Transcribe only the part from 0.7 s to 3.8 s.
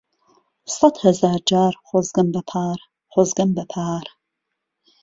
سهد ههزار جار خۆزگهم به پار، خۆزگهم به